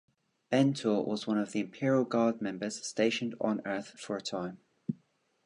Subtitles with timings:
[0.51, 4.57] Mentor was one of the Imperial Guard members stationed on Earth for a time.